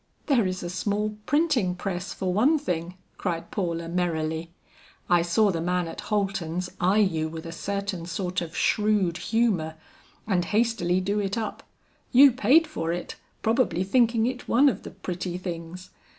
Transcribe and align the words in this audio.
"There 0.25 0.47
is 0.47 0.63
a 0.63 0.69
small 0.71 1.15
printing 1.27 1.75
press 1.75 2.11
for 2.11 2.33
one 2.33 2.57
thing," 2.57 2.95
cried 3.19 3.51
Paula 3.51 3.87
merrily. 3.87 4.49
"I 5.11 5.21
saw 5.21 5.51
the 5.51 5.61
man 5.61 5.87
at 5.87 6.01
Holton's 6.01 6.71
eye 6.81 6.97
you 6.97 7.29
with 7.29 7.45
a 7.45 7.51
certain 7.51 8.07
sort 8.07 8.41
of 8.41 8.57
shrewd 8.57 9.17
humor, 9.17 9.75
and 10.25 10.45
hastily 10.45 11.01
do 11.01 11.19
it 11.19 11.37
up. 11.37 11.61
You 12.11 12.31
paid 12.31 12.65
for 12.65 12.91
it; 12.91 13.13
probably 13.43 13.83
thinking 13.83 14.25
it 14.25 14.47
one 14.47 14.69
of 14.69 14.81
the 14.81 14.89
'pretty 14.89 15.37
things.' 15.37 15.91